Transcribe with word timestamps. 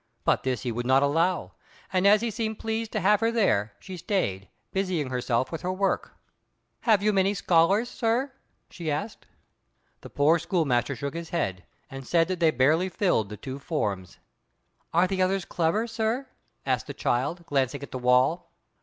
But 0.23 0.41
this 0.41 0.63
he 0.63 0.71
would 0.71 0.87
not 0.87 1.03
allow; 1.03 1.51
and 1.93 2.07
as 2.07 2.21
he 2.21 2.31
seemed 2.31 2.57
pleased 2.57 2.91
to 2.93 2.99
have 3.01 3.19
her 3.19 3.29
there, 3.29 3.73
she 3.79 3.97
stayed, 3.97 4.47
busying 4.71 5.11
herself 5.11 5.51
with 5.51 5.61
her 5.61 5.71
work. 5.71 6.13
"Have 6.79 7.03
you 7.03 7.13
many 7.13 7.35
scholars, 7.35 7.87
sir?" 7.87 8.31
she 8.71 8.89
asked. 8.89 9.27
The 10.01 10.09
poor 10.09 10.39
schoolmaster 10.39 10.95
shook 10.95 11.13
his 11.13 11.29
head, 11.29 11.65
and 11.87 12.07
said 12.07 12.27
that 12.29 12.39
they 12.39 12.49
barely 12.49 12.89
filled 12.89 13.29
the 13.29 13.37
two 13.37 13.59
forms. 13.59 14.17
"Are 14.91 15.05
the 15.05 15.21
others 15.21 15.45
clever, 15.45 15.85
sir?" 15.85 16.27
asked 16.65 16.87
the 16.87 16.95
child, 16.95 17.45
glancing 17.45 17.83
at 17.83 17.91
the 17.91 17.99
wall. 17.99 18.49